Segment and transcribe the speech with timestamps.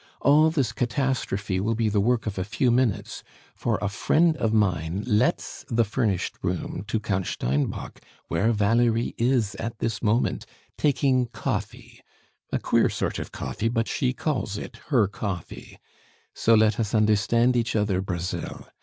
[0.21, 4.51] All this catastrophe will be the work of a few minutes, for a friend of
[4.51, 11.27] mine lets the furnished room to Count Steinbock where Valerie is at this moment taking
[11.27, 12.01] coffee
[12.51, 15.77] a queer sort of coffee, but she calls it her coffee.
[16.33, 18.67] So let us understand each other, Brazil!